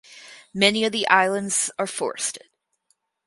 [0.51, 2.49] Many of the islands are forested.